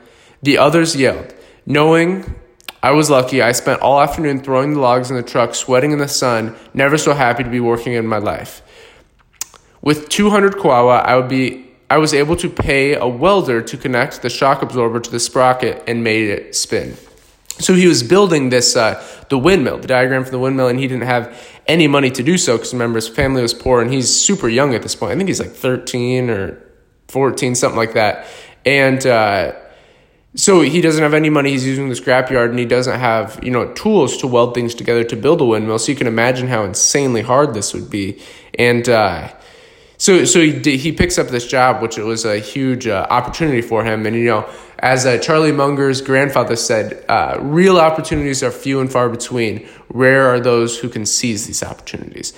The 0.43 0.57
others 0.57 0.97
yelled. 0.97 1.33
Knowing 1.65 2.35
I 2.83 2.91
was 2.91 3.09
lucky, 3.09 3.41
I 3.41 3.53
spent 3.53 3.81
all 3.81 4.01
afternoon 4.01 4.41
throwing 4.41 4.73
the 4.73 4.79
logs 4.81 5.09
in 5.09 5.15
the 5.15 5.23
truck, 5.23 5.55
sweating 5.55 5.91
in 5.91 5.99
the 5.99 6.07
sun, 6.07 6.55
never 6.73 6.97
so 6.97 7.13
happy 7.13 7.43
to 7.43 7.49
be 7.49 7.61
working 7.61 7.93
in 7.93 8.05
my 8.05 8.17
life. 8.17 8.61
With 9.87 10.09
200 10.09 10.55
kwacha, 10.55 11.01
I 11.05 11.15
would 11.15 11.29
be 11.29 11.65
I 11.89 11.97
was 11.97 12.13
able 12.13 12.35
to 12.35 12.49
pay 12.49 12.95
a 12.95 13.07
welder 13.07 13.61
to 13.61 13.77
connect 13.77 14.21
the 14.21 14.29
shock 14.29 14.61
absorber 14.61 14.99
to 14.99 15.09
the 15.09 15.17
sprocket 15.17 15.81
and 15.87 16.03
made 16.03 16.27
it 16.27 16.55
spin. 16.55 16.97
So 17.59 17.73
he 17.73 17.87
was 17.87 18.03
building 18.03 18.49
this, 18.49 18.75
uh, 18.75 19.01
the 19.29 19.37
windmill, 19.37 19.77
the 19.77 19.87
diagram 19.87 20.25
for 20.25 20.31
the 20.31 20.39
windmill, 20.39 20.67
and 20.67 20.77
he 20.77 20.89
didn't 20.89 21.07
have 21.07 21.41
any 21.67 21.87
money 21.87 22.11
to 22.11 22.21
do 22.21 22.37
so 22.37 22.57
because 22.57 22.73
remember 22.73 22.97
his 22.97 23.07
family 23.07 23.41
was 23.41 23.53
poor 23.53 23.81
and 23.81 23.89
he's 23.89 24.13
super 24.13 24.49
young 24.49 24.75
at 24.75 24.81
this 24.81 24.93
point. 24.93 25.13
I 25.13 25.15
think 25.15 25.29
he's 25.29 25.39
like 25.39 25.53
13 25.53 26.29
or 26.29 26.61
14, 27.07 27.55
something 27.55 27.77
like 27.77 27.93
that. 27.93 28.27
And 28.65 29.07
uh, 29.07 29.53
so 30.35 30.59
he 30.59 30.81
doesn't 30.81 31.01
have 31.01 31.13
any 31.13 31.29
money. 31.29 31.51
He's 31.51 31.65
using 31.65 31.87
the 31.87 31.95
scrapyard 31.95 32.49
and 32.49 32.59
he 32.59 32.65
doesn't 32.65 32.99
have, 32.99 33.39
you 33.41 33.51
know, 33.51 33.71
tools 33.71 34.17
to 34.17 34.27
weld 34.27 34.53
things 34.53 34.75
together 34.75 35.05
to 35.05 35.15
build 35.15 35.39
a 35.39 35.45
windmill. 35.45 35.79
So 35.79 35.93
you 35.93 35.97
can 35.97 36.07
imagine 36.07 36.49
how 36.49 36.65
insanely 36.65 37.21
hard 37.21 37.53
this 37.53 37.73
would 37.73 37.89
be. 37.89 38.21
And, 38.53 38.89
uh, 38.89 39.29
so 39.97 40.25
so 40.25 40.39
he 40.39 40.77
he 40.77 40.91
picks 40.91 41.17
up 41.17 41.27
this 41.27 41.47
job, 41.47 41.81
which 41.81 41.97
was 41.97 42.25
a 42.25 42.37
huge 42.37 42.87
uh, 42.87 43.07
opportunity 43.09 43.61
for 43.61 43.83
him. 43.83 44.05
And 44.05 44.15
you 44.15 44.25
know, 44.25 44.49
as 44.79 45.05
uh, 45.05 45.17
Charlie 45.17 45.51
Munger's 45.51 46.01
grandfather 46.01 46.55
said, 46.55 47.03
uh, 47.09 47.37
real 47.39 47.79
opportunities 47.79 48.43
are 48.43 48.51
few 48.51 48.79
and 48.79 48.91
far 48.91 49.09
between. 49.09 49.67
Rare 49.89 50.27
are 50.27 50.39
those 50.39 50.77
who 50.77 50.89
can 50.89 51.05
seize 51.05 51.47
these 51.47 51.63
opportunities. 51.63 52.33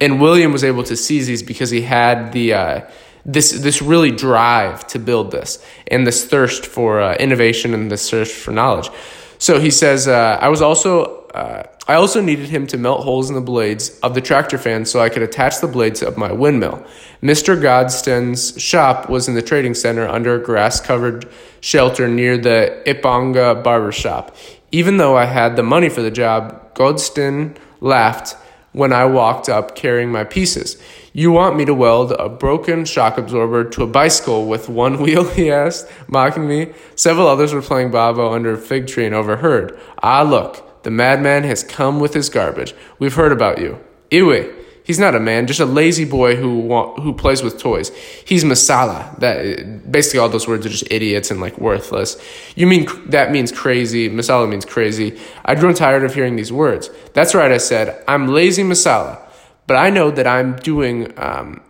And 0.00 0.20
William 0.20 0.50
was 0.52 0.64
able 0.64 0.82
to 0.84 0.96
seize 0.96 1.28
these 1.28 1.42
because 1.42 1.70
he 1.70 1.82
had 1.82 2.32
the 2.32 2.54
uh, 2.54 2.80
this 3.24 3.52
this 3.52 3.80
really 3.80 4.10
drive 4.10 4.86
to 4.88 4.98
build 4.98 5.30
this 5.30 5.64
and 5.86 6.06
this 6.06 6.24
thirst 6.24 6.66
for 6.66 7.00
uh, 7.00 7.14
innovation 7.16 7.74
and 7.74 7.90
this 7.90 8.10
thirst 8.10 8.34
for 8.34 8.50
knowledge. 8.50 8.90
So 9.38 9.60
he 9.60 9.70
says, 9.70 10.08
uh, 10.08 10.38
I 10.40 10.48
was 10.48 10.62
also 10.62 11.23
uh, 11.34 11.64
I 11.88 11.94
also 11.94 12.20
needed 12.20 12.48
him 12.48 12.66
to 12.68 12.78
melt 12.78 13.02
holes 13.02 13.28
in 13.28 13.34
the 13.34 13.42
blades 13.42 13.98
of 14.00 14.14
the 14.14 14.20
tractor 14.20 14.56
fan 14.56 14.84
so 14.84 15.00
I 15.00 15.08
could 15.08 15.22
attach 15.22 15.60
the 15.60 15.66
blades 15.66 16.00
of 16.00 16.16
my 16.16 16.30
windmill. 16.30 16.86
Mr. 17.22 17.60
Godston's 17.60 18.58
shop 18.60 19.10
was 19.10 19.26
in 19.26 19.34
the 19.34 19.42
trading 19.42 19.74
center 19.74 20.08
under 20.08 20.36
a 20.36 20.42
grass 20.42 20.80
covered 20.80 21.28
shelter 21.60 22.06
near 22.06 22.38
the 22.38 22.80
Ipanga 22.86 23.62
barber 23.64 23.90
shop. 23.90 24.36
Even 24.70 24.96
though 24.96 25.16
I 25.16 25.24
had 25.24 25.56
the 25.56 25.64
money 25.64 25.88
for 25.88 26.02
the 26.02 26.10
job, 26.10 26.74
Godston 26.74 27.56
laughed 27.80 28.36
when 28.70 28.92
I 28.92 29.04
walked 29.04 29.48
up 29.48 29.74
carrying 29.74 30.12
my 30.12 30.24
pieces. 30.24 30.80
You 31.12 31.30
want 31.32 31.56
me 31.56 31.64
to 31.64 31.74
weld 31.74 32.12
a 32.12 32.28
broken 32.28 32.84
shock 32.84 33.18
absorber 33.18 33.64
to 33.70 33.82
a 33.82 33.86
bicycle 33.86 34.46
with 34.46 34.68
one 34.68 34.98
wheel? 35.02 35.24
he 35.24 35.50
asked, 35.50 35.90
mocking 36.06 36.46
me. 36.46 36.74
Several 36.94 37.26
others 37.26 37.52
were 37.52 37.62
playing 37.62 37.90
Babo 37.90 38.32
under 38.32 38.52
a 38.52 38.58
fig 38.58 38.86
tree 38.86 39.06
and 39.06 39.14
overheard. 39.14 39.78
Ah, 40.02 40.22
look, 40.22 40.63
the 40.84 40.90
madman 40.90 41.42
has 41.44 41.64
come 41.64 41.98
with 41.98 42.14
his 42.14 42.28
garbage. 42.30 42.74
We've 42.98 43.14
heard 43.14 43.32
about 43.32 43.58
you. 43.58 43.80
Iwe. 44.10 44.62
He's 44.84 44.98
not 44.98 45.14
a 45.14 45.20
man, 45.20 45.46
just 45.46 45.60
a 45.60 45.64
lazy 45.64 46.04
boy 46.04 46.36
who 46.36 46.52
who 47.00 47.14
plays 47.14 47.42
with 47.42 47.58
toys. 47.58 47.88
He's 48.26 48.44
masala. 48.44 49.18
That 49.18 49.90
basically 49.90 50.20
all 50.20 50.28
those 50.28 50.46
words 50.46 50.66
are 50.66 50.68
just 50.68 50.84
idiots 50.90 51.30
and 51.30 51.40
like 51.40 51.56
worthless. 51.58 52.22
You 52.54 52.66
mean 52.66 52.86
that 53.08 53.32
means 53.32 53.50
crazy? 53.50 54.10
Masala 54.10 54.46
means 54.46 54.66
crazy. 54.66 55.18
I'd 55.46 55.58
grown 55.58 55.72
tired 55.72 56.04
of 56.04 56.14
hearing 56.14 56.36
these 56.36 56.52
words. 56.52 56.90
That's 57.14 57.34
right, 57.34 57.50
I 57.50 57.56
said. 57.56 58.04
I'm 58.06 58.28
lazy 58.28 58.62
masala, 58.62 59.26
but 59.66 59.78
I 59.78 59.88
know 59.88 60.10
that 60.10 60.26
I'm 60.26 60.56
doing. 60.56 61.18
Um, 61.18 61.62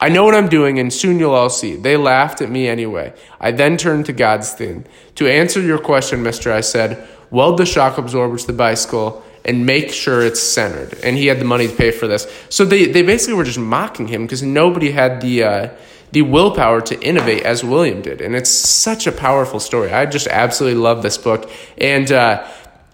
I 0.00 0.08
know 0.08 0.24
what 0.24 0.34
I'm 0.34 0.48
doing, 0.48 0.78
and 0.78 0.90
soon 0.90 1.18
you'll 1.18 1.34
all 1.34 1.50
see. 1.50 1.76
They 1.76 1.98
laughed 1.98 2.40
at 2.40 2.50
me 2.50 2.68
anyway. 2.68 3.12
I 3.38 3.50
then 3.50 3.76
turned 3.76 4.06
to 4.06 4.14
Godston. 4.14 4.86
To 5.16 5.28
answer 5.28 5.60
your 5.60 5.78
question, 5.78 6.22
mister, 6.22 6.50
I 6.50 6.62
said, 6.62 7.06
weld 7.30 7.58
the 7.58 7.66
shock 7.66 7.98
absorber 7.98 8.36
to 8.36 8.46
the 8.46 8.52
bicycle, 8.52 9.22
and 9.44 9.64
make 9.64 9.90
sure 9.90 10.22
it's 10.22 10.40
centered. 10.40 10.98
And 11.02 11.16
he 11.16 11.26
had 11.26 11.38
the 11.38 11.44
money 11.44 11.66
to 11.66 11.74
pay 11.74 11.90
for 11.90 12.06
this. 12.06 12.26
So 12.50 12.64
they, 12.64 12.86
they 12.86 13.02
basically 13.02 13.34
were 13.34 13.44
just 13.44 13.58
mocking 13.58 14.08
him 14.08 14.22
because 14.22 14.42
nobody 14.42 14.90
had 14.90 15.20
the 15.20 15.44
uh, 15.44 15.68
the 16.12 16.22
willpower 16.22 16.80
to 16.80 17.00
innovate 17.00 17.42
as 17.44 17.62
William 17.64 18.02
did. 18.02 18.20
And 18.20 18.34
it's 18.34 18.50
such 18.50 19.06
a 19.06 19.12
powerful 19.12 19.60
story. 19.60 19.92
I 19.92 20.06
just 20.06 20.26
absolutely 20.26 20.80
love 20.80 21.02
this 21.02 21.16
book. 21.16 21.48
And, 21.78 22.10
uh, 22.10 22.46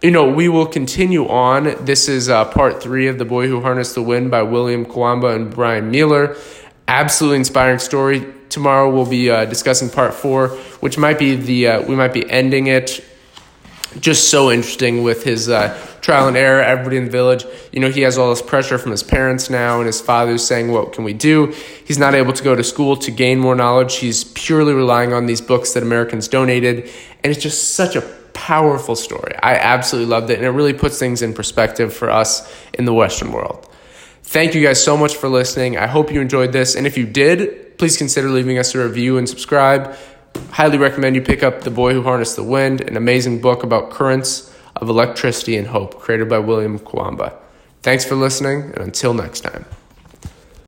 you 0.03 0.11
know, 0.11 0.31
we 0.31 0.49
will 0.49 0.67
continue 0.67 1.27
on. 1.27 1.85
This 1.85 2.09
is 2.09 2.29
uh, 2.29 2.45
part 2.45 2.83
three 2.83 3.09
of 3.09 3.17
The 3.17 3.25
Boy 3.25 3.49
Who 3.49 3.63
Harnessed 3.63 3.95
the 3.95 4.03
Wind 4.03 4.31
by 4.31 4.43
William 4.43 4.85
Kamkwamba 4.85 5.35
and 5.35 5.51
Bryan 5.51 5.91
Mealer. 5.91 6.37
Absolutely 6.87 7.39
inspiring 7.39 7.79
story. 7.79 8.27
Tomorrow 8.51 8.91
we'll 8.91 9.09
be 9.09 9.31
uh, 9.31 9.47
discussing 9.47 9.89
part 9.89 10.13
four, 10.13 10.49
which 10.81 10.99
might 10.99 11.19
be 11.19 11.37
the, 11.37 11.69
uh, 11.69 11.83
we 11.89 11.97
might 11.97 12.13
be 12.13 12.29
ending 12.31 12.67
it 12.67 13.03
just 14.01 14.31
so 14.31 14.51
interesting 14.51 15.03
with 15.03 15.25
his 15.25 15.49
uh, 15.49 15.77
trial 16.01 16.29
and 16.29 16.37
error. 16.37 16.63
Everybody 16.63 16.97
in 16.97 17.05
the 17.05 17.11
village, 17.11 17.45
you 17.73 17.81
know, 17.81 17.91
he 17.91 18.03
has 18.03 18.19
all 18.19 18.31
this 18.31 18.43
pressure 18.43 18.79
from 18.79 18.91
his 18.91 19.03
parents 19.03 19.51
now, 19.51 19.79
and 19.79 19.87
his 19.87 20.01
father's 20.01 20.47
saying, 20.47 20.71
What 20.71 20.93
can 20.93 21.05
we 21.05 21.13
do? 21.13 21.55
He's 21.85 21.99
not 21.99 22.15
able 22.15 22.33
to 22.33 22.45
go 22.45 22.55
to 22.55 22.65
school 22.65 22.97
to 22.99 23.11
gain 23.11 23.39
more 23.39 23.55
knowledge. 23.55 23.97
He's 23.97 24.25
purely 24.25 24.73
relying 24.73 25.13
on 25.13 25.27
these 25.27 25.41
books 25.41 25.73
that 25.75 25.83
Americans 25.83 26.29
donated. 26.29 26.91
And 27.25 27.33
it's 27.33 27.43
just 27.43 27.75
such 27.75 27.97
a 27.97 28.03
powerful 28.33 28.97
story. 28.97 29.35
I 29.43 29.55
absolutely 29.57 30.11
loved 30.11 30.31
it, 30.31 30.39
and 30.39 30.45
it 30.47 30.51
really 30.51 30.75
puts 30.75 30.99
things 30.99 31.23
in 31.23 31.33
perspective 31.33 31.93
for 31.93 32.11
us 32.11 32.53
in 32.75 32.85
the 32.85 32.95
Western 32.95 33.33
world. 33.33 33.69
Thank 34.23 34.55
you 34.55 34.63
guys 34.63 34.83
so 34.83 34.97
much 34.97 35.15
for 35.17 35.29
listening. 35.29 35.79
I 35.79 35.87
hope 35.87 36.13
you 36.13 36.21
enjoyed 36.21 36.53
this. 36.53 36.75
And 36.75 36.87
if 36.87 36.99
you 36.99 37.07
did, 37.07 37.79
please 37.79 37.97
consider 37.97 38.29
leaving 38.29 38.59
us 38.59 38.75
a 38.75 38.83
review 38.85 39.19
and 39.19 39.29
subscribe 39.29 39.97
highly 40.51 40.79
recommend 40.79 41.17
you 41.17 41.23
pick 41.23 41.43
up 41.43 41.63
The 41.63 41.71
Boy 41.71 41.93
Who 41.93 42.03
Harnessed 42.03 42.37
the 42.37 42.43
Wind, 42.43 42.81
an 42.81 42.97
amazing 42.97 43.41
book 43.41 43.63
about 43.63 43.91
currents 43.91 44.55
of 44.77 44.89
electricity 44.89 45.57
and 45.57 45.67
hope, 45.67 45.99
created 45.99 46.29
by 46.29 46.39
William 46.39 46.79
Kamkwamba. 46.79 47.35
Thanks 47.83 48.05
for 48.05 48.15
listening, 48.15 48.63
and 48.63 48.79
until 48.79 49.15
next 49.15 49.41
time. 49.41 49.65